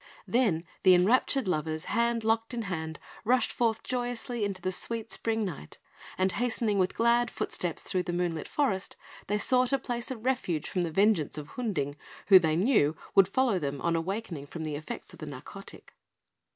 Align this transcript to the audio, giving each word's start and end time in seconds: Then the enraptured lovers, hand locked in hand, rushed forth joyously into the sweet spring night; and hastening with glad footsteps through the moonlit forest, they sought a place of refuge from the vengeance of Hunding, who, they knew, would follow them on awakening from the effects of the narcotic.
Then 0.27 0.63
the 0.81 0.95
enraptured 0.95 1.47
lovers, 1.47 1.85
hand 1.85 2.23
locked 2.23 2.55
in 2.55 2.63
hand, 2.63 2.97
rushed 3.23 3.51
forth 3.51 3.83
joyously 3.83 4.43
into 4.43 4.59
the 4.59 4.71
sweet 4.71 5.11
spring 5.11 5.45
night; 5.45 5.77
and 6.17 6.31
hastening 6.31 6.79
with 6.79 6.95
glad 6.95 7.29
footsteps 7.29 7.83
through 7.83 8.01
the 8.01 8.11
moonlit 8.11 8.47
forest, 8.47 8.95
they 9.27 9.37
sought 9.37 9.71
a 9.71 9.77
place 9.77 10.09
of 10.09 10.25
refuge 10.25 10.67
from 10.67 10.81
the 10.81 10.89
vengeance 10.89 11.37
of 11.37 11.49
Hunding, 11.49 11.93
who, 12.29 12.39
they 12.39 12.55
knew, 12.55 12.97
would 13.13 13.27
follow 13.27 13.59
them 13.59 13.79
on 13.79 13.95
awakening 13.95 14.47
from 14.47 14.63
the 14.63 14.73
effects 14.75 15.13
of 15.13 15.19
the 15.19 15.27
narcotic. 15.27 15.93